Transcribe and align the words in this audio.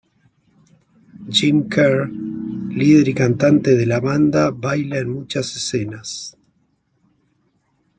Jim 1.29 1.69
Kerr, 1.69 2.07
líder 2.71 3.07
y 3.07 3.13
cantante 3.13 3.75
de 3.75 3.85
la 3.85 3.99
banda, 3.99 4.49
baila 4.49 4.97
en 4.97 5.09
muchas 5.13 5.55
escenas. 5.55 6.35